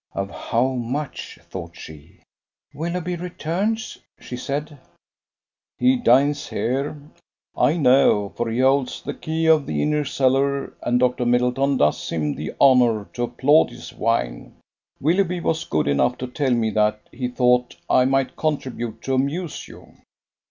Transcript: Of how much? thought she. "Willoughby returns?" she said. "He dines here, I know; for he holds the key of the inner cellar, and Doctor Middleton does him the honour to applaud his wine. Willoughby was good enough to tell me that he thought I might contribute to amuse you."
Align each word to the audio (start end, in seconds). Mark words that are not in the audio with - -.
Of 0.13 0.31
how 0.31 0.69
much? 0.73 1.37
thought 1.51 1.75
she. 1.75 2.21
"Willoughby 2.73 3.17
returns?" 3.17 3.99
she 4.19 4.35
said. 4.35 4.79
"He 5.77 5.95
dines 5.95 6.47
here, 6.49 6.99
I 7.55 7.77
know; 7.77 8.29
for 8.29 8.49
he 8.49 8.61
holds 8.61 9.03
the 9.03 9.13
key 9.13 9.45
of 9.45 9.67
the 9.67 9.79
inner 9.83 10.03
cellar, 10.03 10.73
and 10.81 10.99
Doctor 10.99 11.23
Middleton 11.23 11.77
does 11.77 12.09
him 12.09 12.33
the 12.33 12.51
honour 12.59 13.09
to 13.13 13.21
applaud 13.25 13.69
his 13.69 13.93
wine. 13.93 14.55
Willoughby 14.99 15.39
was 15.39 15.65
good 15.65 15.87
enough 15.87 16.17
to 16.17 16.25
tell 16.27 16.49
me 16.49 16.71
that 16.71 17.01
he 17.11 17.27
thought 17.27 17.75
I 17.87 18.05
might 18.05 18.35
contribute 18.35 19.03
to 19.03 19.13
amuse 19.13 19.67
you." 19.67 19.97